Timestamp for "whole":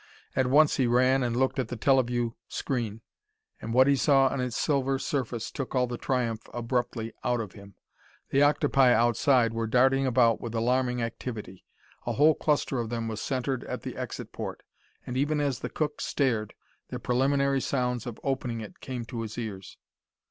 12.13-12.33